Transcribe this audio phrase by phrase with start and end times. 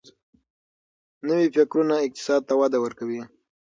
[1.27, 3.21] نوي فکرونه اقتصاد ته وده ورکوي.